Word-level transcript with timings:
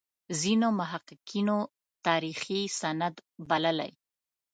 ځینو 0.39 0.67
محققینو 0.79 1.57
تاریخي 2.05 2.61
سند 2.79 3.15
بللی. 3.49 3.91